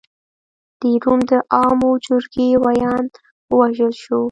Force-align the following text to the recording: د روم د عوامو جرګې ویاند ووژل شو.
د 0.79 0.81
روم 1.03 1.19
د 1.29 1.31
عوامو 1.55 1.91
جرګې 2.05 2.47
ویاند 2.65 3.11
ووژل 3.53 3.93
شو. 4.03 4.17